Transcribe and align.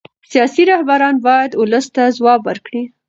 سیاسي 0.31 0.63
رهبران 0.71 1.15
باید 1.27 1.51
ولس 1.61 1.85
ته 1.95 2.03
ځواب 2.17 2.41
ورکړي 2.45 2.83